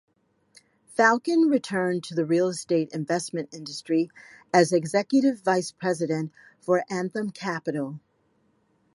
[0.87, 4.09] Falcon returned to the real-estate investment industry
[4.51, 7.99] as executive vice-president for Anthem Capital.